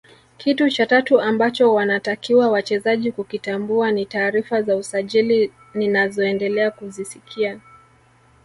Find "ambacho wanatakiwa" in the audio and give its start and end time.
1.21-2.49